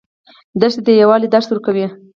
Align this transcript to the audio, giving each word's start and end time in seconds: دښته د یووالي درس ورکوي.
دښته 0.59 0.81
د 0.85 0.89
یووالي 1.01 1.27
درس 1.31 1.47
ورکوي. 1.49 1.85